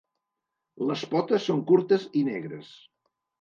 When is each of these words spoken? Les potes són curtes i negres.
Les 0.91 1.03
potes 1.11 1.45
són 1.51 1.61
curtes 1.73 2.09
i 2.23 2.25
negres. 2.31 2.73